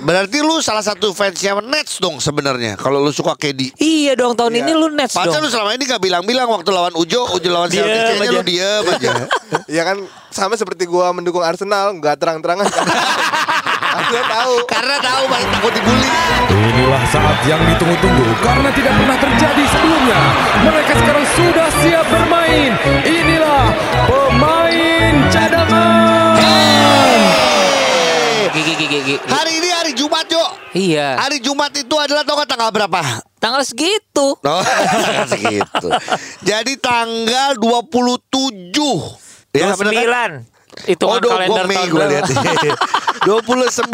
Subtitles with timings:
[0.00, 3.76] Berarti lu salah satu fansnya Nets dong sebenarnya kalau lu suka KD.
[3.76, 4.60] Iya dong tahun Iya.
[4.62, 5.44] ini lu Nets Padahal dong.
[5.44, 8.32] lu selama ini gak bilang-bilang waktu lawan Ujo, Ujo lawan Celtics kayaknya aja.
[8.32, 9.10] lu diem aja.
[9.76, 9.96] ya kan
[10.28, 12.64] sama seperti gua mendukung Arsenal nggak terang-terangan
[13.90, 16.08] Arsenal tahu Karena tahu banyak takut dibully.
[16.50, 20.20] Inilah saat yang ditunggu-tunggu karena tidak pernah terjadi sebelumnya.
[20.62, 22.70] Mereka sekarang sudah siap bermain.
[23.02, 23.64] Inilah
[24.06, 26.19] pemain cadangan.
[28.50, 29.14] Gigi gigi gigi.
[29.30, 30.42] Hari ini hari Jumat, Jo.
[30.74, 31.14] Iya.
[31.22, 33.22] Hari Jumat itu adalah tau gak tanggal berapa?
[33.38, 34.34] Tanggal segitu.
[34.42, 34.62] Oh,
[35.32, 35.88] segitu.
[36.42, 38.74] Jadi tanggal 27.
[39.54, 40.32] Ya, bener kan?
[40.82, 40.88] 29.
[40.88, 42.24] Itu Oh, kalender Mei tahun gue lihat.
[43.20, 43.84] 29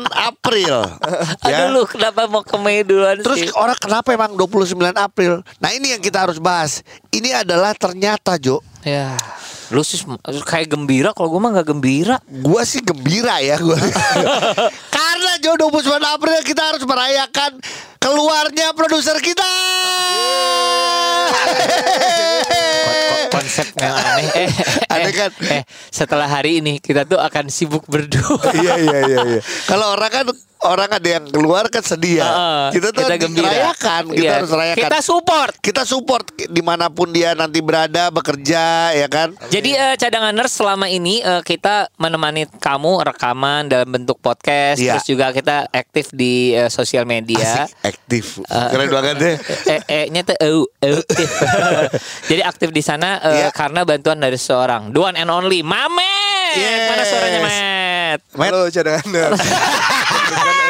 [0.30, 0.76] April.
[1.44, 3.50] Aduh lu kenapa mau ke Mei duluan Terus sih?
[3.52, 5.40] orang kenapa emang 29 April?
[5.56, 6.84] Nah ini yang kita harus bahas.
[7.08, 8.60] Ini adalah ternyata Jo.
[8.80, 9.16] Ya.
[9.68, 10.00] Lu sih
[10.42, 12.16] kayak gembira kalau gua mah nggak gembira.
[12.40, 13.76] Gua sih gembira ya gua.
[14.96, 17.60] Karena Jo 29 April kita harus merayakan
[17.98, 19.44] keluarnya produser kita.
[21.28, 22.37] Kok-
[23.38, 24.26] Konsep yang aneh.
[24.42, 24.48] Eh,
[24.90, 25.30] Aneh eh, kan?
[25.46, 25.62] Eh,
[25.94, 28.50] setelah hari ini kita tuh akan sibuk berdua.
[28.54, 29.40] Iya iya iya iya.
[29.70, 30.24] Kalau orang kan
[30.60, 32.26] orang ada yang keluar kan sedih ya.
[32.26, 34.32] Heeh, kita tuh merayakan, kita Iya.
[34.36, 34.82] harus rayakan.
[34.82, 35.52] Kita support.
[35.58, 39.36] kita support di mana pun dia nanti berada bekerja ya kan.
[39.48, 44.96] Jadi eh, cadanganers selama ini eh, kita menemani kamu rekaman dalam bentuk podcast, Iya.
[44.96, 47.64] terus juga kita aktif di eh, sosial media.
[47.64, 48.24] Asik, aktif.
[48.48, 49.34] Keren banget deh.
[49.74, 50.98] eh eh nya tuh eu eu.
[52.30, 53.48] Jadi aktif di sana eh, Iya.
[53.52, 56.56] karena bantuan dari seorang the one and only Mamet.
[56.56, 56.88] Yes.
[56.88, 58.20] Mana suaranya Mamet?
[58.34, 58.48] Met.
[58.48, 59.04] Halo cadangan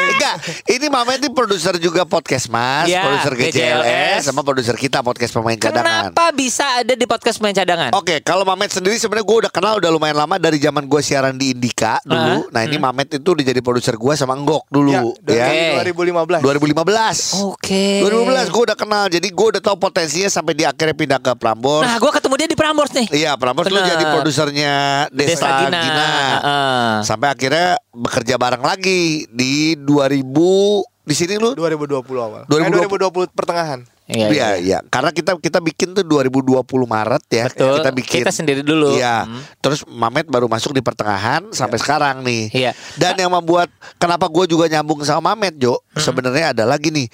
[0.07, 0.18] egg.
[0.29, 4.19] Enggak, ini Mama ini produser juga podcast Mas, Ya, produser GCLS GCLS.
[4.23, 6.11] sama produser kita podcast pemain cadangan.
[6.11, 7.89] Kenapa bisa ada di podcast main cadangan?
[7.93, 11.33] Oke, kalau Mamet sendiri sebenarnya gue udah kenal udah lumayan lama dari zaman gue siaran
[11.33, 12.45] di Indika dulu.
[12.45, 15.79] Ah, Nah ini Mamet itu udah jadi produser gue sama Enggok dulu, ya, ya.
[15.81, 17.47] dari 2015 2015.
[17.47, 17.85] Oke.
[18.01, 21.85] 2015 gue udah kenal, jadi gue udah tahu potensinya sampai di akhirnya pindah ke Prambors.
[21.85, 23.07] Nah, gua ketemu dia di Prambors nih.
[23.09, 23.89] Iya, Prambors lu Bener.
[23.89, 24.73] jadi produsernya
[25.09, 25.79] Desa, Desa Gina.
[25.79, 26.07] Gina.
[26.09, 26.91] Heeh.
[27.03, 30.18] Sampai akhirnya bekerja bareng lagi di 2000
[31.09, 32.85] di sini lu 2020 awal 2020.
[32.85, 34.77] Eh, 2020 pertengahan Iya, Iya, iya.
[34.89, 37.45] Karena kita kita bikin tuh 2020 Maret ya.
[37.45, 37.77] Betul.
[37.77, 38.19] Kita bikin.
[38.25, 38.97] Kita sendiri dulu.
[38.97, 39.29] Iya.
[39.29, 39.37] Hmm.
[39.61, 42.49] Terus Mamet baru masuk di pertengahan sampai sekarang nih.
[42.49, 42.71] Iya.
[42.97, 43.69] Dan yang membuat
[44.01, 46.01] kenapa gue juga nyambung sama Mamet Jo Hmm.
[46.01, 47.05] sebenarnya adalah gini.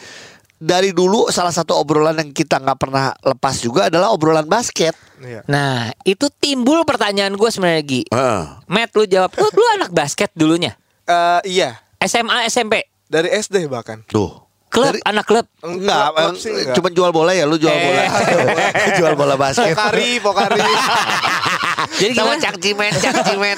[0.55, 4.95] Dari dulu salah satu obrolan yang kita nggak pernah lepas juga adalah obrolan basket.
[5.19, 5.43] Iya.
[5.51, 8.01] Nah, itu timbul pertanyaan gue sebenarnya Gi.
[8.07, 8.43] Heeh.
[8.71, 10.79] Matt lu jawab, lu, lu anak basket dulunya?
[11.03, 12.87] Eh, iya SMA, SMP?
[13.05, 14.43] Dari SD bahkan Tuh.
[14.65, 15.45] Klub, Dari- anak klub?
[15.61, 16.75] Enggak, Klub em, sih enggak.
[16.75, 17.79] cuma jual bola ya, lu jual Eh.
[17.81, 18.03] bola.
[18.99, 19.71] jual bola basket.
[19.71, 20.59] Pokari Pokari
[21.95, 22.41] Jadi Sama gimana?
[22.41, 23.57] cangcimen, cangcimen.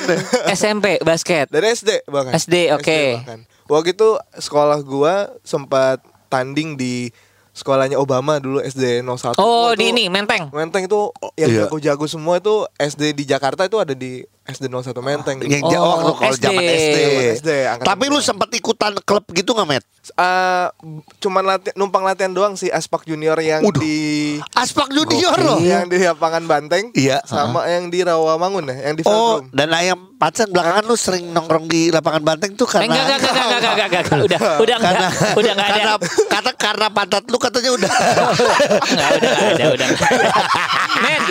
[0.52, 1.50] SMP, basket.
[1.50, 3.02] dari SD bahkan SD, oke.
[3.18, 3.40] bahkan.
[3.66, 5.97] waktu itu sekolah gua sempat
[6.28, 7.09] tanding di
[7.52, 10.53] sekolahnya Obama dulu SD 01 Oh, di ini, Menteng.
[10.53, 11.59] Menteng itu yang Iya.
[11.66, 15.38] jago-jago semua itu SD di Jakarta itu ada di SD 01 Menteng.
[15.41, 16.41] Yang Oh, jauh waktu kalau SD.
[16.41, 16.97] zaman SD.
[17.35, 17.50] SD,
[17.84, 19.84] Tapi lu sempat ikutan klub gitu nggak, Met?
[20.08, 20.68] Eh,
[21.19, 23.75] cuman lati- numpang latihan doang sih Aspak Junior yang Waduh.
[23.75, 23.96] di
[24.53, 25.44] Aspak Junior Gokil.
[25.44, 25.59] loh.
[25.59, 27.19] yang di lapangan Banteng Iya.
[27.22, 29.52] sama yang di Rawamangun ya, yang di Oh, Velodrome.
[29.52, 33.28] dan ayam pacan belakangan lu sering nongkrong di lapangan banteng tuh karena Enggak, enggak, enggak,
[33.28, 34.18] enggak, enggak, enggak, enggak, enggak.
[34.18, 35.75] Udah, udah enggak, karena udah enggak ada.
[35.75, 35.94] karena
[36.25, 40.29] kata karena pantat lu katanya udah Enggak, udah enggak ada, udah enggak ada.
[41.03, 41.22] Men,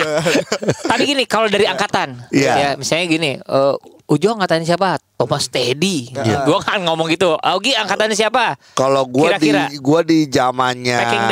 [0.85, 2.53] tapi gini, kalau dari angkatan, Iya.
[2.53, 3.75] ya misalnya gini, eh
[4.07, 5.03] Ujo angkatannya siapa?
[5.19, 6.15] Thomas Teddy.
[6.15, 6.47] Iya.
[6.47, 7.35] Gua kan ngomong gitu.
[7.35, 8.55] Augi angkatannya siapa?
[8.71, 9.67] kalau gua Kira-kira.
[9.67, 11.27] di gua di zamannya Packing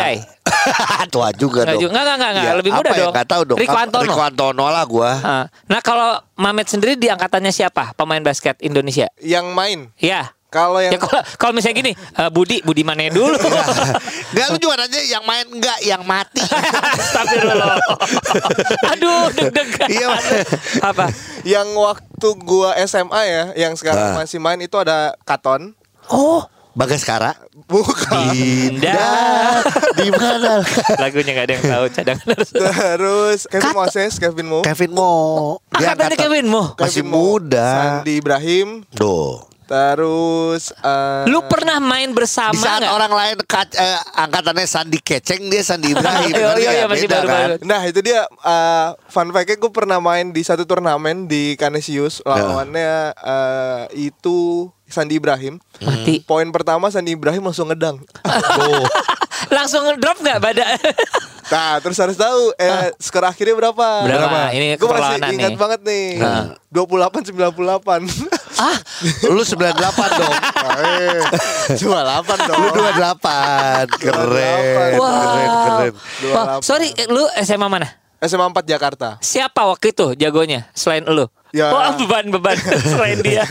[1.13, 1.83] tua juga Enggak dong.
[1.87, 2.99] juga, enggak, enggak, enggak, Ya, lebih muda apa ya?
[2.99, 3.13] dong.
[3.15, 3.57] Nggak tahu dong.
[3.63, 4.03] Rico Antono.
[4.03, 5.11] Rico Antono lah gua.
[5.23, 5.45] Ah.
[5.71, 7.95] Nah, kalau Mamet sendiri di angkatannya siapa?
[7.95, 9.07] Pemain basket Indonesia?
[9.23, 10.34] Yang main Ya.
[10.55, 13.35] Kalau yang Ya kalau kalau misalnya gini, eh, Budi, Budi mana dulu?
[14.31, 16.39] Enggak lu juga nanya yang main enggak yang mati.
[16.95, 17.75] Astagfirullah.
[18.89, 19.87] Aduh, deg-degan.
[19.87, 20.25] Iya, Mas.
[20.81, 21.05] Apa?
[21.43, 22.07] yang waktu
[22.39, 24.15] gua SMA ya, yang sekarang Ah.
[24.17, 25.75] masih main itu ada Katon.
[26.07, 27.31] Oh, Bagas Kara.
[27.65, 28.35] Bukan.
[28.35, 29.63] Indah.
[29.95, 30.59] Di mana?
[30.97, 32.49] Lagunya nggak ada yang tahu cadangan harus.
[32.51, 33.79] Terus Kevin Katon.
[33.79, 35.11] Moses, Kevin Mo, Kevin Mo.
[35.71, 36.63] Dia Angkatannya angkatan- Kevin Mo.
[36.75, 37.67] Masih Kevin Mo, muda.
[37.71, 39.39] Sandi Ibrahim, Tuh.
[39.65, 42.93] Terus eh, Lu pernah main bersama Di saat nggak?
[42.93, 46.29] orang lain kac- eh, angkatannya Sandi Keceng dia Sandi Ibrahim.
[46.31, 47.53] Iya, Ngerti iya, iya, masih Beda baru-baru.
[47.55, 47.57] kan?
[47.63, 52.93] Nah itu dia eh, fun fact-nya gue pernah main di satu turnamen di Canisius lawannya
[53.15, 54.37] eh, itu
[54.85, 55.57] Sandi Ibrahim.
[55.79, 56.21] Mati.
[56.21, 57.97] Poin pertama Sandi Ibrahim langsung ngedang.
[58.21, 58.85] Tuh.
[59.47, 60.79] Langsung ngedrop nggak badan?
[61.45, 63.85] Nah terus harus tahu eh, skor akhirnya berapa?
[64.01, 64.49] Berapa?
[64.49, 65.55] Ini Gue masih ingat nih.
[65.55, 66.07] banget nih.
[66.17, 66.57] Nah.
[66.73, 68.01] 28 98.
[68.55, 68.77] Ah,
[69.25, 69.75] Lu 98
[70.15, 70.33] dong.
[70.75, 71.21] Eh,
[71.75, 72.59] Dua delapan dong.
[72.61, 73.99] Lu 28.
[73.99, 74.91] Keren.
[74.95, 75.11] wah.
[75.11, 75.93] Keren, keren.
[76.31, 77.87] Wah, sorry, lu SMA mana?
[78.25, 79.09] SMA 4 Jakarta.
[79.19, 81.25] Siapa waktu itu jagonya selain lu?
[81.49, 81.71] Ya.
[81.71, 82.59] Oh, beban-beban
[82.91, 83.47] selain dia.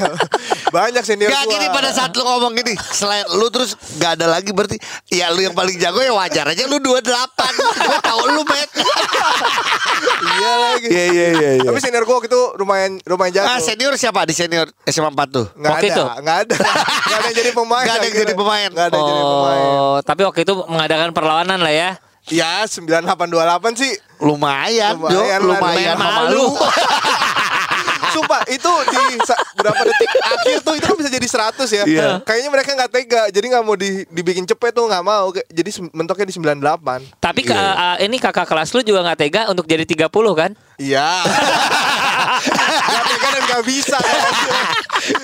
[0.69, 1.53] Banyak senior Gak gua.
[1.53, 4.75] gini pada saat lu ngomong gini Selain lu terus gak ada lagi berarti
[5.09, 8.69] Ya lu yang paling jago ya wajar aja Lu 28 Gue tau lu met
[10.35, 10.87] Iya lagi.
[10.87, 11.65] Iya iya iya iya.
[11.65, 13.47] Tapi senior gua waktu itu lumayan lumayan jago.
[13.47, 16.03] Ah senior siapa di senior SMA 4 tuh Nggak Waktu ada, itu?
[16.21, 17.85] nggak ada, nggak ada yang jadi pemain.
[17.85, 18.71] Nggak ada yang jadi pemain.
[18.71, 19.63] Ada yang jadi pemain.
[19.65, 21.91] Oh, tapi waktu itu mengadakan perlawanan lah ya.
[22.27, 23.93] Ya 9828 sih.
[24.17, 26.33] Lumayan, Lumayan lah, Lumayan lumayan malu.
[26.35, 26.47] lu
[28.15, 29.19] Sumpah itu di
[29.59, 31.83] berapa detik akhir tuh itu kan bisa jadi 100 ya.
[31.85, 32.09] Iya.
[32.23, 35.35] Kayaknya mereka nggak tega, jadi nggak mau di, dibikin cepet tuh nggak mau.
[35.35, 37.11] Jadi mentoknya di 98.
[37.19, 37.51] Tapi Iya.
[37.51, 40.55] ka- uh, ini kakak kelas lu juga nggak tega untuk jadi 30 kan?
[40.79, 41.09] Iya.
[42.85, 44.21] Gak tega dan gak bisa kan.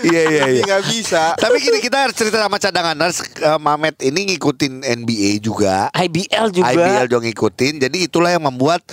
[0.05, 1.33] Iya iya iya nggak bisa.
[1.41, 6.69] Tapi gini kita harus cerita sama cadanganers eh, Mamet ini ngikutin NBA juga IBL juga.
[6.77, 8.85] IBL juga ngikutin Jadi itulah yang membuat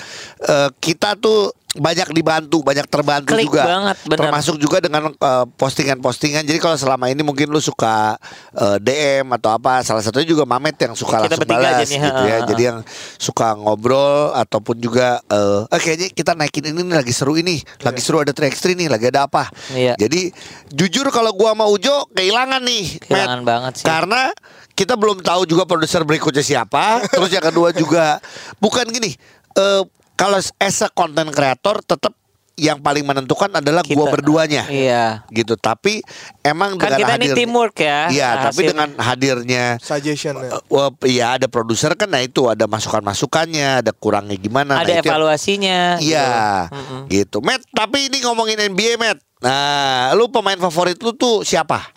[0.47, 3.63] eh, Kita tuh banyak dibantu, banyak terbantu Klik juga.
[3.63, 4.19] banget, benar.
[4.31, 6.43] Termasuk juga dengan eh, postingan-postingan.
[6.43, 8.17] Jadi kalau selama ini mungkin lu suka
[8.57, 12.37] eh, DM atau apa, salah satunya juga Mamet yang suka Kita langsung balas gitu ya.
[12.43, 12.79] Jadi yang
[13.21, 17.99] suka ngobrol ataupun juga eh eh, kayaknya kita naikin ini nih, lagi seru ini, lagi
[17.99, 19.51] seru ada 3x3 nih, lagi ada apa.
[19.75, 19.99] Iya.
[19.99, 20.31] Jadi
[20.71, 23.47] jujur kalau gua sama Ujo kehilangan nih, Kehilangan Matt.
[23.51, 23.85] banget sih.
[23.85, 24.31] Karena
[24.71, 27.01] kita belum tahu juga produser berikutnya siapa.
[27.11, 28.23] Terus yang kedua juga
[28.63, 29.11] bukan gini.
[29.57, 29.83] eh
[30.17, 32.15] kalau as a content creator tetap
[32.57, 34.13] yang paling menentukan adalah gua Kita.
[34.17, 34.63] berduanya.
[34.65, 35.21] Iya.
[35.29, 35.53] Gitu.
[35.55, 36.01] Tapi
[36.41, 37.99] emang Kan dengan kita ini hadir teamwork ya.
[38.09, 38.69] Iya, tapi hasilnya.
[38.73, 40.49] dengan hadirnya Suggestion ya.
[40.57, 44.81] eh, iya ada produser kan nah itu ada masukan-masukannya, ada kurangnya gimana.
[44.81, 45.79] ada nah, itu yang- evaluasinya.
[46.01, 46.29] Iya,
[46.73, 46.95] gitu.
[47.13, 47.37] gitu.
[47.45, 49.21] Matt, tapi ini ngomongin NBA, Matt.
[49.37, 51.93] Nah, lu pemain favorit lu tuh siapa?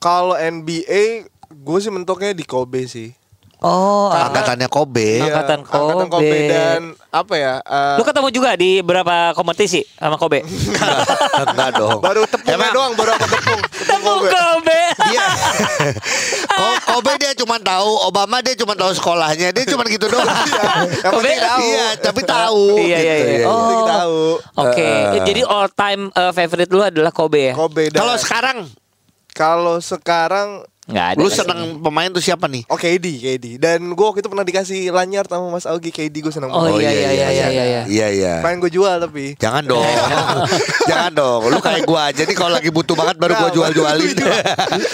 [0.00, 3.12] Kalau NBA gue sih mentoknya di Kobe sih.
[3.58, 5.18] Oh, Angkatannya Kobe.
[5.18, 5.34] Iya.
[5.34, 6.38] Angkatan Angkatan Kobe.
[6.46, 7.54] dan apa ya?
[7.58, 10.46] eh, lu ketemu juga di beberapa kompetisi sama Kobe.
[11.42, 11.98] Enggak dong.
[11.98, 13.60] baru tepungnya Emang doang, baru apa tepung?
[13.66, 14.30] Tepung Temu Kobe.
[14.30, 14.80] Kobe.
[15.04, 15.26] Dia
[16.54, 20.22] Ko- Kobe dia cuma tahu, Obama dia cuma tahu sekolahnya, dia cuma gitu doang.
[20.22, 21.58] Yang Kobe- tahu.
[21.60, 22.62] Iya, tapi tahu.
[22.78, 23.46] Iya, iya, gitu, iya.
[23.48, 23.88] Penting Oh.
[23.88, 24.18] tahu.
[24.60, 25.22] Oke, Eh.
[25.24, 27.54] jadi all time uh, favorite lu adalah Kobe ya?
[27.54, 28.58] Kobe dan Kalau sekarang
[29.30, 31.18] kalau sekarang Nggak ada.
[31.18, 31.36] lu sih.
[31.36, 32.64] seneng pemain tuh siapa nih?
[32.64, 33.46] Oh KD, KD.
[33.56, 36.80] Dan gue waktu itu pernah dikasih lanyard sama Mas Augie KD gue seneng Oh, banget.
[36.80, 37.82] iya, iya, iya, iya, iya.
[37.84, 38.34] Iya, iya.
[38.40, 39.36] Pengen gue jual tapi.
[39.36, 39.84] Jangan dong.
[40.90, 41.40] Jangan dong.
[41.46, 44.08] Lu kayak gua aja nih kalau lagi butuh banget baru gua Nah, jual-jualin.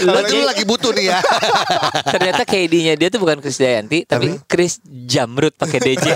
[0.03, 1.19] Berarti lu Lagi- lagi butuh nih ya.
[2.15, 6.07] Ternyata KD-nya dia tuh bukan Chris Dayanti, tapi Chris Jamrut pakai DJ.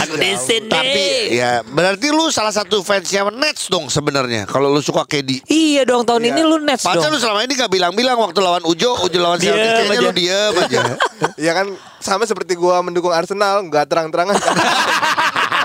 [0.00, 0.66] Aku di sini.
[0.68, 4.44] Tapi ya berarti lu salah satu fansnya Nets dong sebenarnya.
[4.44, 5.44] Kalau lu suka KD.
[5.46, 6.30] Iya dong tahun Iya.
[6.32, 7.14] ini lu Nets Padahal dong.
[7.14, 10.02] lu selama ini gak bilang-bilang waktu lawan Ujo, Ujo lawan Diem Celtics kayaknya aja.
[10.02, 10.80] lu diem aja.
[11.46, 11.66] Ya kan
[11.98, 14.34] sama seperti gue mendukung Arsenal, nggak terang-terangan.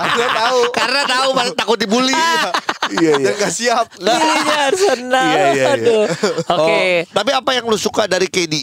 [0.04, 0.60] Gue tahu.
[0.70, 2.14] Karena tahu takut dibully.
[2.92, 3.86] Iya Dan gak siap.
[3.96, 5.24] Dirinya Arsenal.
[5.24, 5.66] Iya, iya, iya.
[5.72, 6.04] Aduh.
[6.50, 6.78] Oke.
[6.78, 8.62] Oh, tapi apa yang lu suka dari KD?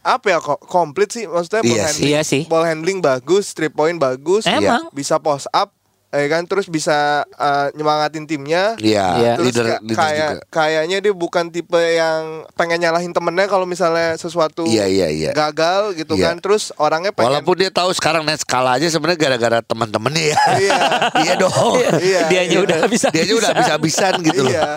[0.00, 1.86] Apa ya kok komplit sih maksudnya ball Iya sih.
[1.86, 2.08] handling.
[2.08, 2.42] Iya sih.
[2.46, 4.44] Ball handling bagus, three point bagus.
[4.44, 4.88] Emang.
[4.90, 5.75] Bisa post up
[6.16, 8.74] ya kan terus bisa uh, nyemangatin timnya.
[8.76, 9.32] Iya, Iya.
[9.36, 10.44] Terus leader, leader kayak juga.
[10.50, 12.22] kayaknya dia bukan tipe yang
[12.52, 15.30] pengen nyalahin temennya kalau misalnya sesuatu Iya, iya, iya.
[15.30, 16.32] gagal gitu Iya.
[16.32, 16.36] kan.
[16.40, 20.38] Terus orangnya pengen Walaupun dia tahu sekarang Nets kalah aja sebenarnya gara-gara teman-temannya ya.
[20.56, 20.78] Iya.
[21.24, 21.74] iya dong.
[22.00, 22.64] Iya, Dianya iya.
[22.64, 24.52] udah habis Dia aja udah habis-habisan gitu loh.
[24.52, 24.68] Iya.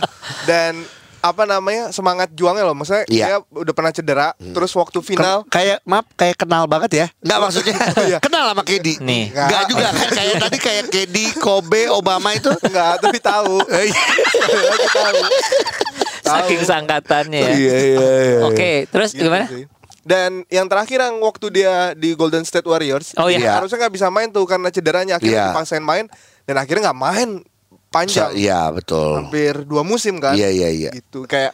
[0.43, 0.73] Dan
[1.21, 3.25] apa namanya semangat juangnya loh maksudnya Iya.
[3.25, 7.39] dia udah pernah cedera terus waktu final Ken- kayak maaf kayak kenal banget ya nggak
[7.39, 7.75] maksudnya
[8.07, 8.17] Iya.
[8.19, 9.29] kenal sama KD Nih.
[9.29, 13.91] nggak juga kan kayak tadi kayak KD Kobe Obama itu enggak tapi tahu Eh,
[14.39, 15.21] Tapi tahu
[16.21, 17.51] Saking sangkatannya ya.
[17.51, 19.45] iya iya iya Oke, terus Gitu gimana?
[19.45, 19.65] sih.
[20.01, 23.37] Dan yang terakhir yang waktu dia di Golden State Warriors, Oh, iya.
[23.37, 25.19] dia harusnya nggak bisa main tuh karena cederanya Iya.
[25.19, 26.05] akhirnya dipaksain main
[26.43, 27.29] dan akhirnya nggak main
[27.89, 30.33] panjang, So- iya betul hampir dua musim kan?
[30.33, 30.89] Iya, iya, iya.
[30.91, 31.51] Gitu kayak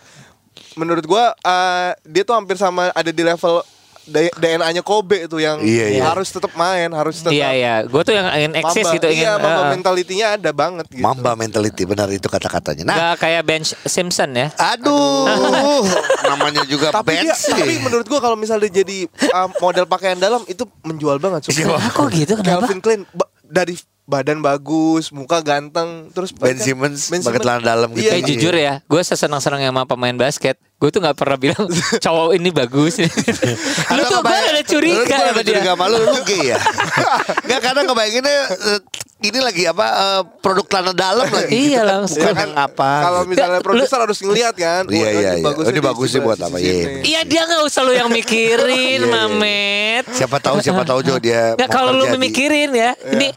[0.73, 3.63] menurut gua eh, dia tuh hampir sama ada di level
[4.05, 6.03] DNA-nya Kobe itu yang Iya, iya.
[6.05, 8.93] harus tetap main, harus tetap Iya iya, gue tuh yang ingin eksis Mamba.
[8.93, 9.25] gitu ingin.
[9.25, 11.01] Iya, mamba eh, mentalitinya ada banget gitu.
[11.01, 14.53] Mamba mentality benar itu kata-katanya nah Nggak kayak bench Simpson ya.
[14.53, 15.81] aduh
[16.29, 20.45] namanya juga Tapi dia, bench tapi menurut gua kalau misalnya jadi uh, model pakaian dalam
[20.45, 21.49] itu menjual banget.
[21.49, 21.73] sumpah.
[21.75, 22.61] Ah, kok gitu kenapa?
[22.61, 23.01] Calvin Klein
[23.43, 23.73] dari
[24.05, 27.41] badan bagus, muka ganteng, terus Ben Simmons Ben Simmons.
[27.41, 28.05] celana dalam gitu.
[28.05, 31.65] Iya, Kayak jujur ya, gue sesenang-senang sama pemain basket, gue tuh nggak pernah bilang
[32.05, 33.01] cowok ini bagus.
[33.01, 35.49] lu tuh gue ada curiga lu sama dia.
[35.57, 36.57] curiga sama lu, gay ya?
[37.49, 38.79] Gak karena ngebayanginnya eh,
[39.25, 41.49] ini lagi apa eh, produk celana dalam lagi.
[41.49, 42.21] Iya, langsung.
[42.21, 42.91] Bukan kan, apa.
[43.09, 43.31] Kalau gitu.
[43.33, 44.83] misalnya produser harus ngeliat kan.
[44.85, 45.69] Iya, wah, iya, ini iya.
[45.73, 46.57] Ini bagusnya sebelah buat apa?
[46.61, 47.01] Iya.
[47.01, 49.13] Iya dia nggak usah lu yang mikirin, Iya, iya.
[49.25, 50.05] Mamet.
[50.13, 53.33] Siapa tahu siapa tahu Jo dia mau kalau lu memikirin ya, ini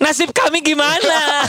[0.00, 1.18] nasib kami gimana?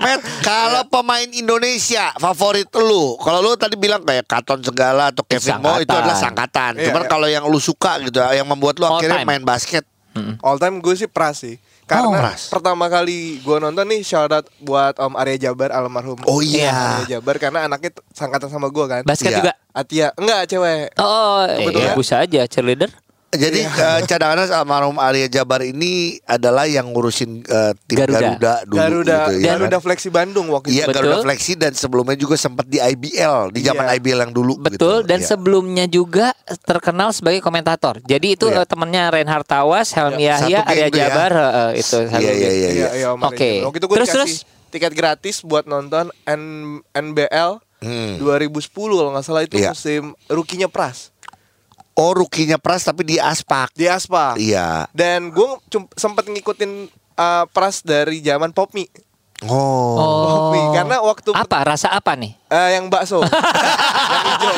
[0.00, 5.60] Matt, kalau pemain Indonesia favorit lu, kalau lu tadi bilang kayak Katon segala atau Kevin
[5.60, 6.74] Mo itu adalah sangkatan.
[6.74, 7.08] Iya, Cuman iya.
[7.08, 9.28] kalau yang lu suka gitu, yang membuat lu All akhirnya time.
[9.28, 9.84] main basket.
[10.40, 11.54] All time gue sih Pras sih.
[11.90, 12.48] Oh, Karena Pras.
[12.48, 16.16] pertama kali gue nonton nih shout out buat Om Arya Jabar almarhum.
[16.24, 17.02] Oh iya.
[17.02, 19.02] Arya Jabar karena anaknya sangkatan sama gue kan.
[19.02, 19.38] Basket Iya.
[19.38, 19.52] juga.
[19.70, 20.86] Atia enggak cewek.
[20.96, 21.92] Oh, ya ya?
[21.94, 22.90] bisa aja cheerleader.
[23.30, 28.18] Jadi eh, cadangan almarhum Arya Jabar ini adalah yang ngurusin eh, tim Garuda.
[28.18, 29.46] Garuda, dulu Garuda gitu ya.
[29.54, 29.82] Garuda kan?
[29.86, 30.90] Fleksi Bandung waktu Iya itu.
[30.90, 31.02] Betul.
[31.06, 33.94] Garuda Fleksi dan sebelumnya juga sempat di IBL di zaman Iya.
[34.02, 34.58] IBL yang dulu.
[34.58, 34.90] Betul gitu.
[35.06, 35.28] dan Iya.
[35.30, 36.34] sebelumnya juga
[36.66, 38.02] terkenal sebagai komentator.
[38.02, 38.62] Jadi itu Iya.
[38.62, 40.88] eh, temannya Reinhard Tawas, Helmi Satu Yahya, Arya ya.
[40.90, 42.68] Jabar eh, eh, itu satu Iya, iya, iya.
[42.74, 43.62] Iya, iya, Oke.
[43.62, 44.32] Terus, terus?
[44.70, 46.42] tiket gratis buat nonton N
[46.90, 48.20] NBL Hmm.
[48.20, 49.72] 2010 kalau nggak salah itu Iya.
[49.72, 51.08] musim rukinya Pras
[51.94, 53.74] Oh rukinya Pras tapi di Aspak.
[53.74, 54.38] di Aspa.
[54.38, 54.86] Iya.
[54.94, 55.48] Dan gue
[55.98, 58.86] sempat ngikutin uh, Pras dari zaman Popmi.
[59.48, 59.96] Oh.
[59.96, 62.36] Popmi karena waktu apa rasa apa nih?
[62.52, 63.24] eh, yang bakso.
[64.12, 64.54] yang hijau.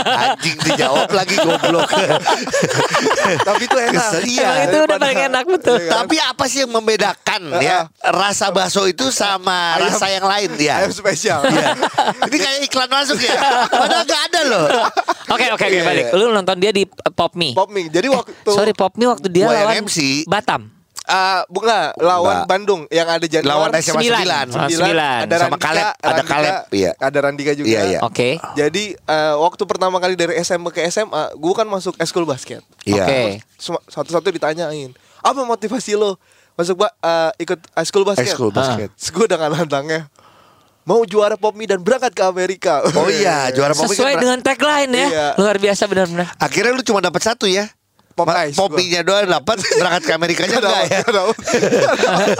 [0.00, 1.88] Anjing dijawab lagi goblok.
[3.46, 3.94] Tapi itu enak.
[3.94, 4.42] Kesel, iya.
[4.42, 5.78] Emang itu udah paling enak betul.
[5.82, 10.74] Tapi apa sih yang membedakan ya rasa bakso itu sama Ayam- rasa yang lain ya?
[10.80, 11.40] Ayam spesial.
[11.44, 11.74] Iya.
[12.24, 13.34] Ini kayak iklan masuk ya.
[13.66, 14.64] Padahal gak ada loh.
[15.30, 16.04] Oke oke oke Iya, balik.
[16.06, 16.18] iya.
[16.18, 17.54] Lu nonton dia di eh, Popmi.
[17.54, 17.86] Popmi.
[17.86, 20.26] Jadi waktu Sorry Popmi waktu dia lawan MC.
[20.26, 20.79] Batam.
[21.10, 22.46] Uh, bukan lawan Enggak.
[22.46, 24.46] Bandung yang ada Januar Lawan SMA Sembilan.
[24.46, 24.54] 9.
[24.54, 25.18] Ah, sembilan.
[25.20, 26.90] ada Sama Randika, Kaleb, ada Randika, Kaleb, iya.
[26.96, 27.66] Ada Randika juga.
[27.68, 27.98] Iya, iya.
[28.00, 28.28] Oke.
[28.54, 32.62] Jadi uh, waktu pertama kali dari SMP ke SMA, gue kan masuk eskul basket.
[32.82, 33.02] Iya.
[33.02, 33.20] Oke.
[33.56, 36.14] Semua- Satu-satu ditanyain, apa motivasi lo
[36.54, 38.30] masuk ba- uh, ikut eskul basket?
[38.30, 38.88] Ekskul basket.
[38.92, 40.06] Terus gue dengan lantangnya
[40.80, 42.80] mau juara popmi dan berangkat ke Amerika.
[42.96, 45.06] Oh iya, juara Popmi Sesuai kan- dengan tagline ya.
[45.06, 45.26] Iya.
[45.36, 46.32] Luar biasa benar-benar.
[46.36, 47.68] Akhirnya lu cuma dapat satu ya.
[48.10, 48.52] Pop ice.
[48.54, 51.00] Popinya doang dapat berangkat ke Amerikanya Nggak enggak ya?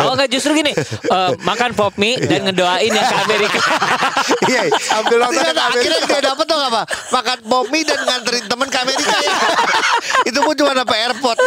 [0.03, 3.61] Oh enggak justru gini eh, Makan pop mie Dan ngedoain yang ke Amerika
[4.51, 4.63] Iya.
[4.95, 5.65] Ambil nonton ke Amerika.
[5.71, 6.83] akhirnya dia dapat tuh apa?
[7.11, 9.35] Makan Pomi dan nganterin temen ke Amerika ya.
[10.23, 11.39] Itu pun cuma dapat airport.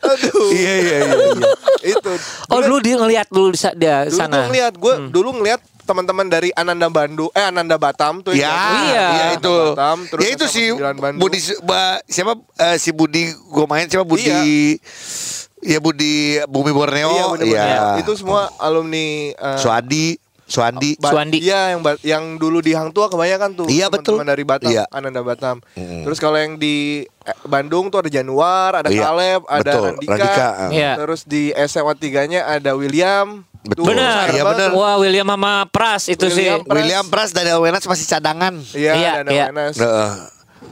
[0.00, 0.48] Aduh.
[0.50, 1.16] Iya iya iya.
[1.28, 1.50] iya.
[1.90, 2.12] itu.
[2.48, 6.28] Oh dulu dia ngeliat dulu di sa- dia dulu sana ngeliat gue dulu ngeliat teman-teman
[6.28, 9.06] dari Ananda Bandung eh Ananda Batam tuh Ya, yang- Iya.
[9.08, 9.56] iya itu.
[9.72, 11.18] Batam, terus ya itu si 9 Bandung.
[11.18, 14.76] Budi ba- siapa eh, si Budi gue main siapa Budi
[15.58, 17.08] Ya Budi Bumi Borneo.
[17.08, 17.66] Iya, bener-bener.
[17.66, 17.82] Iya.
[17.98, 20.14] Itu semua alumni eh, Suadi,
[20.44, 20.94] Suandi.
[20.96, 21.42] Ba- Suwandi.
[21.42, 24.30] Iya yang yang dulu di Hang Tua kebanyakan tuh Iya, teman-teman betul.
[24.30, 24.84] dari Batam, Iya.
[24.88, 25.56] Ananda Batam.
[25.74, 29.82] Terus kalau yang di eh, Bandung tuh ada Januar, ada Iya, Kaleb, ada betul.
[29.90, 30.12] Randika.
[30.14, 30.48] Randika.
[30.70, 30.92] Iya.
[30.96, 33.47] Terus di SMA 3-nya ada William.
[33.64, 33.90] Betul.
[33.90, 34.70] Benar Iya, benar.
[34.72, 36.76] Wah William sama Pras itu William sih Pras.
[36.78, 38.54] William Pras dari Wenas masih cadangan.
[38.72, 39.44] Iya, Iya, ada iya.
[39.50, 39.74] Wenas.
[39.76, 40.12] Heeh.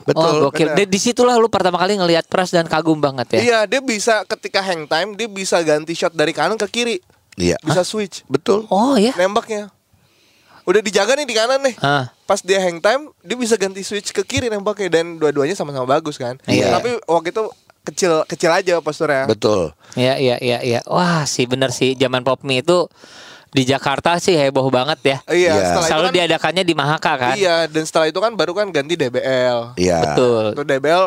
[0.06, 0.22] Betul.
[0.22, 0.68] Oh gokil.
[0.72, 4.22] Di di situlah lu pertama kali ngelihat Pras dan kagum banget ya Iya, dia bisa
[4.24, 6.96] ketika hang time dia bisa ganti shot dari kanan ke kiri.
[7.36, 7.58] Iya.
[7.60, 8.64] Bisa switch Betul.
[8.68, 9.68] Oh ya nembaknya.
[10.62, 11.78] Udah dijaga nih di kanan nih.
[11.78, 12.10] Ah.
[12.26, 16.18] Pas dia hang time, dia bisa ganti switch ke kiri nembaknya dan dua-duanya sama-sama bagus
[16.18, 16.42] kan.
[16.42, 16.74] Iya.
[16.74, 17.44] Tapi waktu itu
[17.86, 19.24] kecil kecil aja posturnya.
[19.24, 19.70] Betul.
[19.94, 20.80] Iya iya iya iya.
[20.84, 22.90] Wah sih bener sih zaman pop mie itu
[23.48, 25.18] di Jakarta sih heboh banget ya.
[25.26, 25.64] Iya, Iya.
[25.64, 27.34] setelah Selalu itu kan, diadakannya di Mahaka kan.
[27.34, 29.78] Iya, dan setelah itu kan baru kan ganti DBL.
[29.78, 29.98] Iya.
[30.02, 30.44] Betul.
[30.52, 31.04] Itu DBL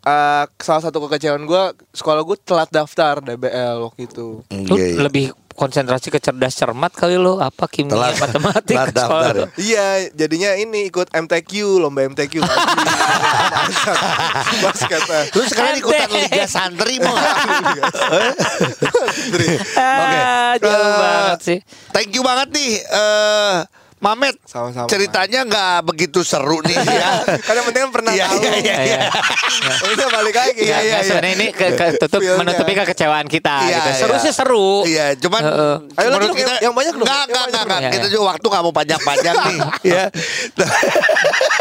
[0.00, 4.44] eh, salah satu kekecewaan gue sekolah gue telat daftar DBL waktu itu.
[4.46, 4.98] Lu Iya, iya.
[5.02, 5.26] lebih
[5.60, 9.32] konsentrasi ke cerdas cermat kali lu apa kimia Telat- matematik telat daftar.
[9.36, 9.44] lu.
[9.58, 12.48] Iya, jadinya ini ikut MTQ, lomba MTQ eh.
[15.30, 17.34] Lu sekarang ikutan Liga Santri mau nggak?
[19.76, 21.58] Ah, jauh Eh, banget sih.
[21.90, 23.56] Thank you banget nih eh
[24.00, 24.32] Mamet.
[24.42, 24.88] Sama-sama.
[24.88, 27.20] Ceritanya nggak begitu seru nih ya.
[27.38, 28.40] Karena penting kan pernah Iya tahu.
[28.40, 28.76] iya iya.
[28.80, 29.00] iya.
[29.92, 30.56] Udah balik lagi.
[30.58, 32.40] Iya, Iya, iya, sebenarnya ini ke, ke- tutup Feel-nya.
[32.40, 33.90] menutupi kekecewaan kita Iya, gitu.
[34.00, 34.24] Seru iya.
[34.24, 34.70] sih seru.
[34.82, 35.74] Iya, cuman Heeh.
[35.94, 37.44] Ayo menurut kita yang- yang banyak enggak, dong.
[37.52, 37.78] enggak.
[37.78, 38.10] Iya, Kita iya.
[38.10, 40.04] juga waktu enggak mau panjang-panjang nih, ya.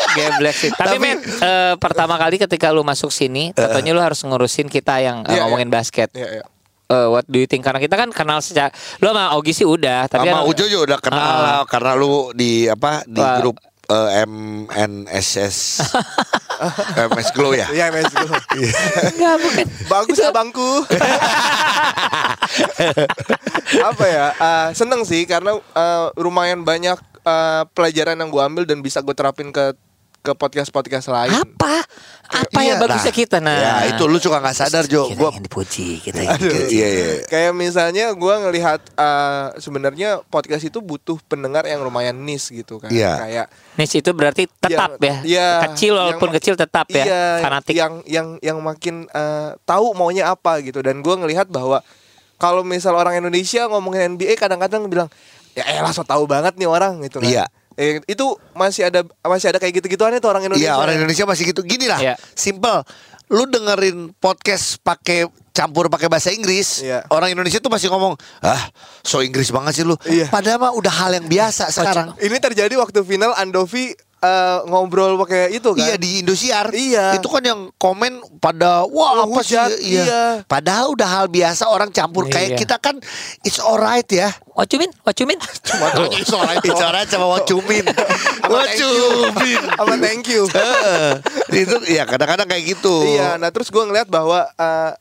[0.09, 0.71] Geblek sih.
[0.71, 5.21] Tapi, men, eh, pertama kali ketika lu masuk sini, tentunya lu harus ngurusin kita yang
[5.23, 6.09] eh, Iya, ngomongin basket.
[6.11, 6.45] Iya, iya.
[6.89, 7.61] Eh, what do you think?
[7.61, 10.81] Karena kita kan kenal secara lu sama Ogi sih udah, tapi Sama kan- Ujo juga
[10.87, 13.37] udah kenal lah karena lu di apa di Wah.
[13.37, 15.85] grup eh, MNSS
[17.13, 17.69] MS Glow ya.
[17.69, 18.09] Iya, Mas.
[19.13, 19.65] Enggak, bukan.
[19.85, 20.71] Bagus abangku.
[23.85, 24.25] Apa ya?
[24.33, 29.13] eh, seneng sih karena eh, lumayan banyak eh, pelajaran yang gue ambil dan bisa gue
[29.13, 29.77] terapin ke
[30.19, 31.31] ke podcast-podcast lain.
[31.33, 31.81] Apa?
[32.29, 33.57] Apa Iya, yang bagusnya nah, kita nah?
[33.57, 35.07] Ya itu lu suka nggak sadar Jo.
[35.07, 36.87] Kita Gua yang dipuji, kita yang Iya iya.
[36.87, 37.13] iya.
[37.25, 42.91] Kayak misalnya gua ngelihat eh, sebenarnya podcast itu butuh pendengar yang lumayan niche gitu kan.
[42.91, 43.15] Iya.
[43.17, 43.45] Kayak
[43.75, 45.15] Niche itu berarti tetap yang- ya.
[45.23, 47.03] iya, kecil walaupun yang- kecil tetap ya.
[47.07, 47.73] Iya, Fanatik.
[47.73, 51.79] yang yang yang makin eh, tahu maunya apa gitu dan gua ngelihat bahwa
[52.35, 55.07] kalau misal orang Indonesia ngomongin NBA kadang-kadang bilang
[55.51, 57.27] ya elah so tahu banget nih orang gitu kan.
[57.27, 57.45] Iya.
[57.79, 60.67] Eh, itu masih ada masih ada kayak gitu-gituan itu orang Indonesia.
[60.67, 61.63] Iya orang Indonesia masih gitu.
[61.63, 62.15] Gini lah, Iya.
[62.35, 62.83] simple.
[63.31, 67.07] Lu dengerin podcast pakai campur pakai bahasa Inggris, Iya.
[67.07, 68.63] orang Indonesia tuh masih ngomong, ah,
[68.99, 69.95] so Inggris banget sih lu.
[70.03, 70.27] Iya.
[70.27, 72.19] Padahal mah udah hal yang biasa sekarang.
[72.19, 75.81] Ini terjadi waktu final Andovi eh, ngobrol pakai itu kan.
[75.81, 76.67] Iya di Indosiar.
[76.71, 77.15] Iya.
[77.15, 79.55] Itu kan yang komen pada wah apa sih?
[79.55, 80.03] Iya.
[80.03, 80.23] iya.
[80.45, 82.59] Padahal udah hal biasa orang campur kayak Iya.
[82.59, 82.99] kita kan
[83.43, 84.31] it's alright ya.
[84.53, 84.91] What you mean?
[85.07, 85.39] What you mean?
[85.63, 85.87] Cuma
[86.19, 87.87] it's alright, it's alright sama wacumin.
[88.53, 89.61] wacumin.
[89.79, 90.43] Apa thank you.
[90.51, 91.09] Heeh.
[91.63, 93.07] itu ya kadang-kadang kayak gitu.
[93.07, 94.91] Iya, nah terus gue ngeliat bahwa eh,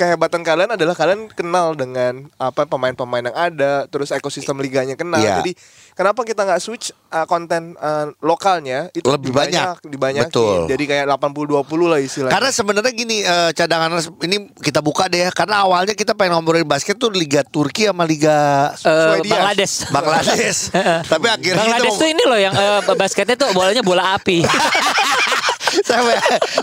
[0.00, 5.20] kehebatan kalian adalah kalian kenal dengan apa pemain-pemain yang ada, terus ekosistem liganya kenal.
[5.20, 5.44] Iya.
[5.44, 5.52] Jadi
[5.92, 9.84] kenapa kita nggak switch eh, konten eh, lokalnya itu Lebih banyak.
[9.84, 10.32] dibanyakin.
[10.32, 10.72] Betul.
[10.72, 12.32] Jadi kayak 80-20 lah istilahnya.
[12.32, 16.64] Karena sebenarnya gini eh, cadangan ini kita buka deh ya karena awalnya kita pengen ngomongin
[16.64, 19.36] basket tuh Liga Turki sama Liga Swedia.
[19.36, 19.74] Bangladesh.
[19.92, 20.60] Bangladesh.
[21.12, 24.40] Tapi akhirnya Bangladesh tuh ini loh yang eh, basketnya tuh bolanya bola api.
[25.86, 26.16] Sampai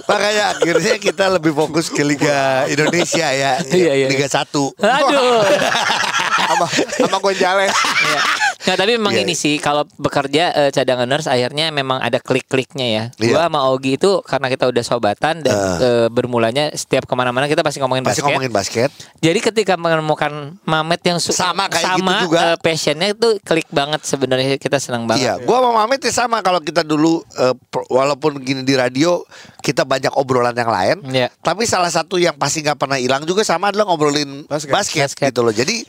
[0.07, 3.59] makanya akhirnya kita lebih fokus ke Liga Indonesia ya.
[3.63, 4.47] Iya, iya, Liga 1.
[4.79, 5.43] Aduh.
[6.47, 7.73] sama sama Gonzales.
[7.73, 8.46] Iya.
[8.67, 9.23] Nah tapi memang Iya.
[9.23, 13.03] ini sih kalau bekerja eh, cadanganers akhirnya memang ada klik-kliknya ya.
[13.15, 13.31] Iya.
[13.31, 17.63] Gua sama Ogi itu karena kita udah sobatan dan eh, bermulanya setiap ke mana-mana kita
[17.63, 18.27] pasti ngomongin Pasti basket.
[18.27, 18.89] ngomongin basket.
[19.17, 22.39] Jadi ketika menemukan Mamet yang Sama kayak sama, gitu juga.
[22.43, 25.23] eh, passionnya itu klik banget sebenarnya kita senang banget.
[25.23, 27.23] Iya, gua sama Mamet ya sama kalau kita dulu
[27.65, 29.23] per- walaupun gini di radio
[29.59, 30.97] kita banyak obrolan yang lain.
[31.07, 31.31] Iya.
[31.37, 35.01] Tapi salah satu yang pasti nggak pernah hilang juga sama adalah ngobrolin basket, Basket.
[35.07, 35.27] Basket.
[35.29, 35.51] gitu loh.
[35.51, 35.87] Jadi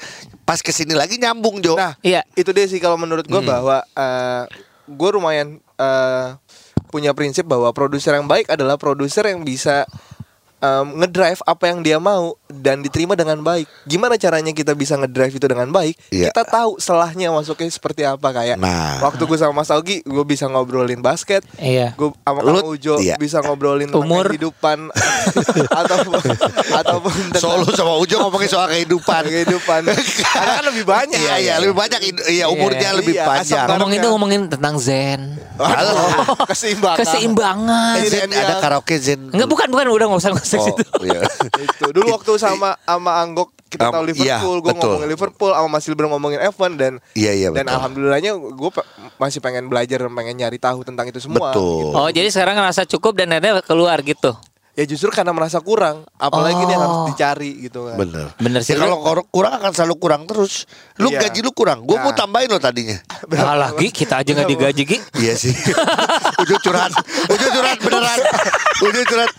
[0.49, 1.77] pas ke sini lagi nyambung Jo.
[1.77, 2.25] Nah, Iya.
[2.33, 3.53] itu dia sih kalau menurut gue Hmm.
[3.53, 3.85] bahwa
[4.89, 6.29] gue lumayan eh,
[6.89, 9.85] punya prinsip bahwa produser yang baik adalah produser yang bisa
[10.59, 13.67] em, ngedrive apa yang dia mau dan diterima dengan baik.
[13.85, 15.95] Gimana caranya kita bisa ngedrive itu dengan baik?
[16.11, 16.31] Iya.
[16.31, 18.57] Kita tahu selahnya masuknya seperti apa kayak.
[18.57, 18.99] Nah.
[19.01, 21.45] Waktu gue sama Mas Augi, gue bisa ngobrolin basket.
[21.57, 21.95] Iya.
[21.95, 23.15] Gue sama Kang Ujo iya.
[23.17, 24.27] bisa ngobrolin tentang Umur.
[24.29, 24.91] kehidupan
[25.81, 26.15] ataupun
[26.75, 29.23] ataupun Solo sama Ujo ngomongin soal kehidupan.
[29.25, 29.81] kehidupan.
[30.35, 31.19] Karena kan lebih banyak.
[31.19, 33.67] Iya iya lebih banyak iya umurnya Iya, lebih iya, panjang.
[33.69, 35.21] Ngomongin tuh ngomongin tentang zen.
[35.59, 35.93] Halo.
[36.47, 36.99] Keseimbangan.
[37.03, 37.95] Keseimbangan.
[37.99, 38.47] Eh, Zen Iya.
[38.47, 39.35] ada karaoke Zen.
[39.35, 40.83] Enggak bukan bukan udah nggak usah usah Oh, situ.
[41.05, 41.21] iya.
[41.69, 44.81] itu dulu waktu sama sama Anggok kita Um, tahu Liverpool, iya, gue betul.
[44.89, 47.77] ngomongin Liverpool, sama Mas Silber ngomongin F1 dan Iya, iya, dan betul.
[47.77, 48.71] alhamdulillahnya gue
[49.15, 51.53] masih pengen belajar dan pengen nyari tahu tentang itu semua.
[51.53, 51.93] Betul.
[51.93, 54.33] Oh jadi sekarang ngerasa cukup dan akhirnya keluar gitu.
[54.73, 57.07] Ya justru karena merasa kurang, apalagi ini yang harus Oh.
[57.11, 57.99] dicari gitu kan.
[57.99, 58.31] Bener.
[58.39, 58.73] Bener sih.
[58.73, 60.71] Ya kalau kurang akan selalu kurang terus.
[60.97, 61.27] Lu Iya.
[61.27, 61.83] gaji lu kurang.
[61.83, 62.17] Gue mau Nah.
[62.17, 62.95] tambahin lo tadinya.
[63.29, 64.99] Nah, lagi kita aja nggak digaji Gi.
[65.19, 65.51] Iya sih.
[66.47, 66.95] Ujo curhat.
[67.27, 68.19] Ujo curhat beneran.
[68.81, 69.31] Ujo curhat.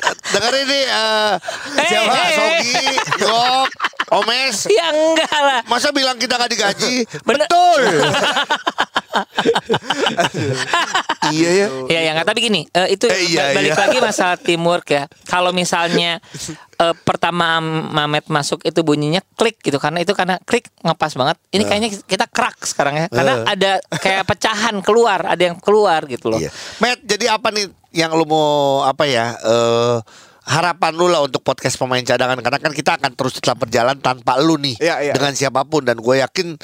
[0.50, 1.32] Dengerin nih eh
[1.72, 2.10] Hey, siapa?
[2.12, 2.34] hey, hey.
[2.34, 2.86] Sogi,
[3.22, 3.70] Gok,
[4.12, 4.58] Omes.
[4.68, 5.62] Ya enggak lah.
[5.64, 7.06] Masa bilang kita gak digaji?
[7.22, 7.46] Bener.
[7.46, 7.82] Betul.
[11.32, 11.68] iya ya.
[11.88, 13.80] Ya ya nggak tapi gini eh, itu Eh, iya, ba- balik iya.
[13.80, 15.04] lagi masalah teamwork ya.
[15.24, 16.18] Kalau misalnya
[16.84, 21.38] eh, pertama Mamet masuk itu bunyinya klik gitu karena itu karena klik ngepas banget.
[21.52, 23.08] Ini kayaknya kita kerak sekarang ya.
[23.08, 26.40] Karena ada kayak pecahan keluar, ada yang keluar gitu loh.
[26.40, 26.50] Iya.
[26.80, 28.50] Matt, jadi apa nih yang lu mau
[28.84, 29.34] apa ya?
[29.36, 29.98] eh
[30.50, 34.42] harapan lu lah untuk podcast pemain cadangan karena kan kita akan terus tetap berjalan tanpa
[34.42, 35.14] lu nih Iya, iya.
[35.14, 36.58] dengan siapa pun dan gue yakin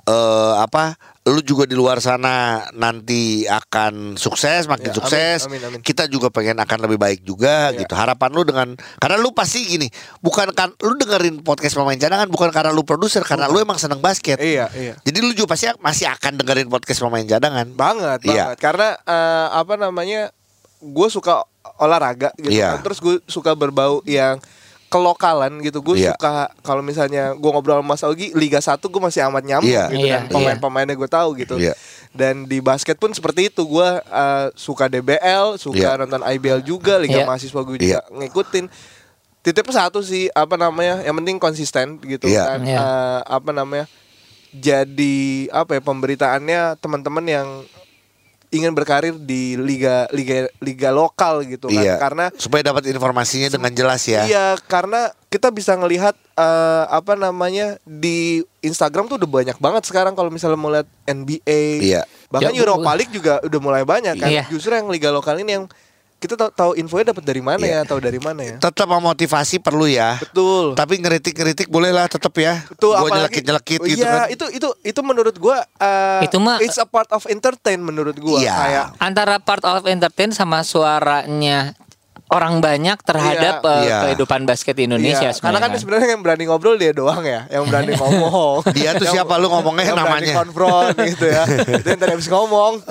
[0.00, 0.96] eh apa
[1.28, 5.80] lu juga di luar sana nanti akan sukses makin Ya, sukses amin, amin, amin.
[5.80, 7.84] kita juga pengen akan lebih baik juga Iya.
[7.84, 12.26] gitu harapan lu dengan karena lu pasti gini bukan kan lu dengerin podcast pemain cadangan
[12.26, 14.94] bukan karena lu produser karena lu emang seneng basket Iya, iya.
[15.00, 18.32] jadi lu juga pasti masih akan dengerin podcast pemain cadangan Banget, Iya.
[18.52, 18.56] banget.
[18.58, 20.32] Karena eh, apa namanya?
[20.80, 21.44] Gue suka
[21.76, 22.76] olahraga gitu Iya.
[22.76, 22.88] kan.
[22.88, 24.40] Terus gue suka berbau yang
[24.88, 25.78] kelokalan gitu.
[25.80, 26.16] Gue Iya.
[26.16, 29.86] suka kalau misalnya gue ngobrol sama Mas Augi Liga 1 gue masih amat nyambung Iya.
[29.88, 30.34] gitu Iya, kan.
[30.34, 31.54] Pemain-pemainnya gue tahu gitu.
[31.56, 31.78] Iya.
[32.10, 33.62] Dan di basket pun seperti itu.
[33.62, 36.00] Gue eh, suka DBL, suka Iya.
[36.00, 37.26] nonton IBL juga, Liga Iya.
[37.28, 38.02] Mahasiswa gue Iya.
[38.02, 38.66] juga ngikutin.
[39.40, 41.00] Titipnya satu sih apa namanya?
[41.00, 42.42] Yang penting konsisten gitu Iya.
[42.44, 42.60] kan.
[42.60, 42.76] Iya.
[42.76, 43.86] Eh, apa namanya?
[44.50, 47.46] Jadi apa ya pemberitaannya teman-teman yang
[48.50, 51.82] ingin berkarir di liga liga liga lokal gitu kan.
[51.82, 51.94] Iya.
[52.02, 54.26] Karena supaya dapat informasinya dengan jelas ya.
[54.26, 60.18] Iya, karena kita bisa ngelihat eh, apa namanya di Instagram tuh udah banyak banget sekarang
[60.18, 61.62] kalau misalnya mau lihat NBA.
[61.86, 62.02] Iya.
[62.30, 64.30] Bahkan Ya, Europa League juga udah mulai banyak kan.
[64.30, 64.44] Iya.
[64.50, 65.66] Justru yang liga lokal ini yang
[66.20, 67.80] kita tahu, tahu infonya dapat dari mana Iya.
[67.80, 68.56] ya, tahu dari mana ya.
[68.60, 70.20] Tetap memotivasi perlu ya.
[70.20, 70.76] Betul.
[70.76, 72.60] Tapi ngeritik-ngeritik boleh lah tetap ya.
[72.62, 74.28] Betul, Gua apalagi- nyelekit-nyelekit Oh, gitu iya, kan.
[74.28, 78.36] itu itu itu menurut gua eh, Itu mah- it's a part of entertain menurut gua
[78.38, 78.52] Iya.
[78.54, 81.72] kayak Antara part of entertain sama suaranya
[82.28, 83.72] orang banyak terhadap Iya.
[83.72, 83.98] eh, Iya.
[84.04, 85.80] kehidupan basket di Indonesia Iya, karena kan sebenarnya.
[85.80, 88.60] sebenarnya yang berani ngobrol dia doang ya, yang berani ngomong.
[88.70, 89.34] Dia tuh Yang- siapa?
[89.34, 90.34] Lu ngomongnya yang berani namanya.
[90.36, 91.42] konfront gitu ya.
[91.74, 92.72] Itu yang tadi habis ngomong.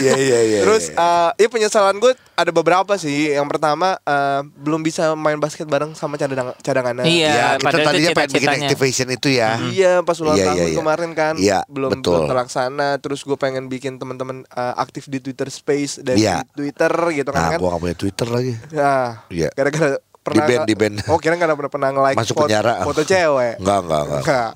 [0.00, 0.60] Iya iya iya.
[0.64, 1.30] Terus iya.
[1.36, 3.30] eh ya penyesalan gue ada beberapa sih.
[3.36, 7.04] Yang pertama eh, belum bisa main basket bareng sama cadang cadangannya.
[7.04, 7.30] Iya.
[7.30, 9.60] ya, kita tadinya pengen bikin activation itu ya.
[9.60, 10.78] Iya pas ulang Iya, tahun iya, iya.
[10.80, 12.12] kemarin kan Iya, belum betul.
[12.16, 12.88] belum terlaksana.
[12.98, 16.42] Terus gue pengen bikin teman-teman eh, aktif di Twitter Space dan Iya.
[16.56, 17.40] di Twitter gitu kan.
[17.40, 17.58] Nah, kan.
[17.60, 18.52] gua gak punya Twitter lagi.
[18.72, 19.48] Ya, Iya.
[19.54, 20.92] gara-gara pernah Di-ban, di-ban.
[21.10, 22.74] Oh, kira pernah pernah nge-like Masuk foto, penjara.
[22.80, 23.54] foto cewek.
[23.58, 24.22] Enggak, enggak, enggak.
[24.22, 24.50] Enggak.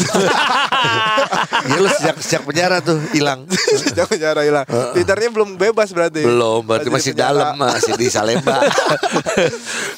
[1.60, 3.44] Ya lu sejak sejak penjara tuh hilang.
[3.80, 4.64] Sejak penjara hilang.
[4.64, 6.24] Twitternya belum bebas berarti.
[6.24, 7.52] Belum, berarti masih di penjara.
[7.52, 8.56] dalam, masih di Salemba.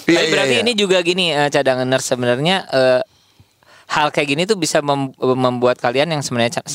[0.03, 0.63] Tapi Iya, iya, berarti iya.
[0.67, 3.01] ini juga gini eh, cadangan nurse sebenarnya eh,
[3.89, 6.69] hal kayak gini tuh bisa mem- membuat kalian yang sebenarnya ca-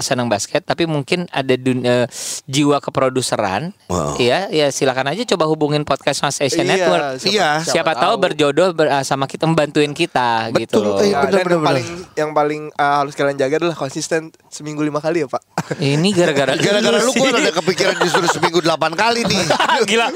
[0.00, 2.08] senang basket tapi mungkin ada dunia
[2.44, 4.14] jiwa keproduseran Wow.
[4.16, 7.48] ya ya silakan aja coba hubungin podcast Mas Asian Iya, Network Iya.
[7.60, 10.98] siapa, tahu berjodoh ber- ah, sama kita membantuin kita gitu Betul, loh.
[10.98, 11.66] eh, Ya, bener, dan bener, yang bener.
[11.66, 15.42] paling yang paling uh, harus kalian jaga adalah konsisten seminggu lima kali ya pak.
[15.76, 19.42] ini gara-gara Gara-gara lu gua ada kepikiran disuruh seminggu delapan kali nih.
[19.90, 20.06] Gila.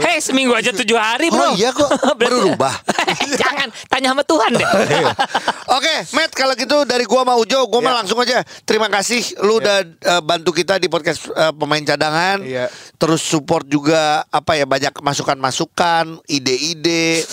[0.00, 1.42] Hei, seminggu aja tujuh hari, bro.
[1.42, 2.74] Oh iya kok, Berarti- berubah.
[3.34, 4.68] Jangan tanya sama Tuhan deh.
[5.68, 7.96] Oke, Matt kalau gitu dari gua sama Ujo, gua mah Ya.
[7.98, 8.40] langsung aja.
[8.62, 9.11] Terima kasih
[9.42, 12.40] lu udah eh, bantu kita di podcast eh, pemain cadangan.
[12.40, 12.70] Iya.
[12.96, 17.26] Terus support juga apa ya banyak masukan-masukan, ide-ide.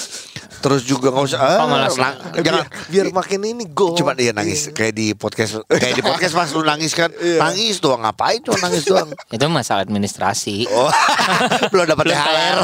[0.59, 3.93] Terus juga nggak usah ah, Oh, malah lang- jangan biar, biar makin ini go.
[3.93, 7.39] Cuma dia nangis kayak di podcast kayak di podcast pas lu nangis kan Iya.
[7.41, 10.67] nangis doang ngapain cuma nangis doang Itu masalah administrasi.
[10.69, 10.91] oh
[11.71, 12.57] belum dapat THR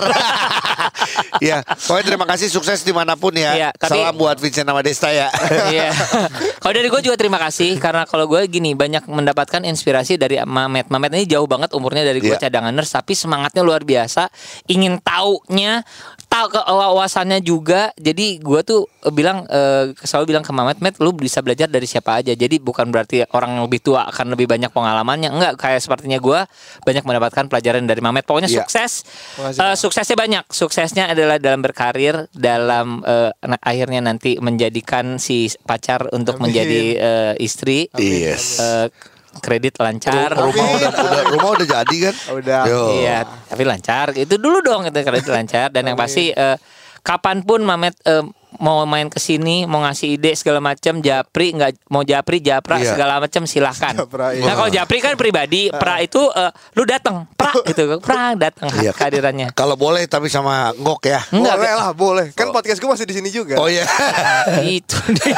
[1.48, 4.82] ya pokoknya terima kasih sukses di mana pun ya Iya, tapi- salam buat Vincent sama
[4.82, 5.28] Desta ya
[5.66, 5.92] Iya.
[6.58, 10.88] Kalau dari gue juga terima kasih karena kalau gue gini banyak mendapatkan inspirasi dari Mamet.
[10.88, 12.42] Mamet ini jauh banget umurnya dari gue Iya.
[12.42, 14.28] cadangan nurse tapi semangatnya luar biasa.
[14.66, 15.86] Ingin taunya,
[16.26, 17.40] tahu ke wawasannya
[17.88, 17.94] juga.
[17.96, 21.86] Jadi gue tuh eh, bilang eh, selalu bilang ke Mamet, Met lu bisa belajar dari
[21.86, 22.32] siapa aja.
[22.32, 25.30] Jadi bukan berarti orang yang lebih tua akan lebih banyak pengalamannya.
[25.30, 26.40] Enggak, kayak sepertinya gue
[26.82, 28.24] banyak mendapatkan pelajaran dari Mamet.
[28.24, 28.64] Pokoknya Iya.
[28.64, 29.06] sukses.
[29.38, 29.78] Makasih, Eh, Pak.
[29.78, 30.44] suksesnya banyak.
[30.48, 36.50] Suksesnya adalah dalam berkarir, dalam eh, na- akhirnya nanti menjadikan si pacar untuk Amin.
[36.50, 37.90] menjadi eh, istri.
[37.96, 38.88] yes Eh,
[39.36, 40.32] kredit lancar.
[40.32, 42.62] rumah udah, udah rumah udah jadi kan Udah.
[42.66, 42.82] Yo.
[42.96, 44.16] Iya, tapi lancar.
[44.16, 46.56] Itu dulu dong itu kredit lancar dan yang pasti eh,
[47.06, 48.26] kapan pun Mamet eh,
[48.58, 52.92] mau main ke sini, mau ngasih ide segala macam, Japri nggak mau Japri, Japra Iya.
[52.92, 53.94] segala macam silahkan.
[53.94, 54.44] Japra, iya.
[54.44, 58.92] Nah kalau Japri kan pribadi, Pra itu eh, lu datang, Pra gitu, Pra datang Iya.
[58.92, 59.52] kehadirannya.
[59.52, 62.26] kalau boleh tapi sama ngok ya Enggak, boleh lah, boleh.
[62.32, 63.56] Kan podcast gue masih di sini juga.
[63.56, 63.84] oh iya
[64.66, 65.36] itu dia.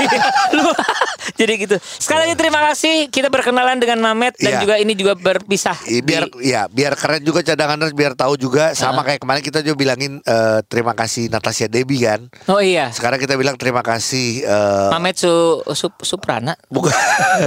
[0.52, 0.68] Lu
[1.40, 1.76] jadi gitu.
[1.80, 4.60] Sekali lagi terima kasih kita berkenalan dengan Mamet dan Iya.
[4.60, 5.78] juga ini juga berpisah.
[6.02, 9.76] Biar di- ya biar keren juga cadangan biar tahu juga sama kayak kemarin kita juga
[9.78, 12.90] bilangin eh, terima kasih Natasha Debbie kan Oh iya.
[12.90, 16.60] sekarang kita bilang terima kasih eh, Mamet Su, Su- Suprana.
[16.76, 16.92] bukan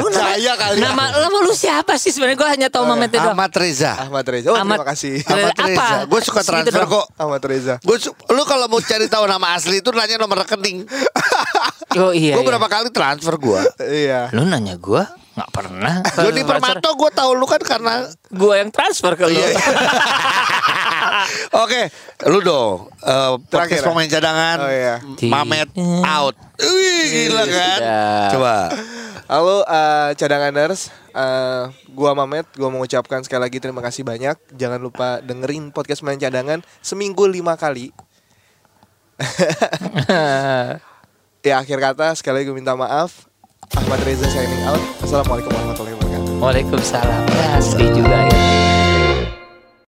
[0.08, 0.80] Saya kali.
[0.80, 0.88] ya.
[0.88, 2.40] Nama nama lu siapa sih sebenarnya?
[2.40, 3.20] Gue hanya tahu Mamet itu.
[3.20, 4.48] Ahmad Reza Ahmad Reza.
[4.48, 5.14] Oh, Ahmad- terima kasih.
[5.28, 5.68] Ahmad Apa?
[5.68, 7.74] Reza gue suka transfer kok Ahmad Reza.
[7.84, 7.96] Gue
[8.32, 10.88] lu kalau mau cari tahu nama asli itu nanya nomor rekening.
[11.90, 12.38] Oh iya.
[12.38, 12.50] gue iya.
[12.54, 13.60] berapa kali transfer gue.
[13.82, 14.30] Iya.
[14.30, 15.02] Lu nanya gue
[15.34, 15.98] nggak pernah.
[16.22, 19.34] Joni Permato gue tahu lu kan karena Gue yang transfer ke lu.
[21.00, 21.24] Iya.
[21.56, 21.80] Oke,
[22.26, 22.92] lu dong.
[23.00, 23.86] eh, podcast Terakhir ya?
[23.88, 24.56] pemain cadangan.
[24.60, 24.96] Oh, iya.
[25.24, 25.68] Mamet
[26.04, 26.36] out.
[26.60, 27.78] Wih, gila kan?
[27.80, 28.04] Iya.
[28.30, 28.56] Coba.
[29.26, 34.36] Halo eh, cadanganers, Eh, gua Mamet, gua mengucapkan sekali lagi terima kasih banyak.
[34.54, 37.90] Jangan lupa dengerin podcast main cadangan seminggu lima kali.
[41.40, 43.24] Ya akhir kata sekali lagi gue minta maaf.
[43.72, 44.76] Ahmad Reza signing out.
[45.00, 46.32] Assalamualaikum warahmatullahi wabarakatuh.
[46.36, 47.22] Waalaikumsalam.
[47.32, 48.89] Ya, sedih juga ya.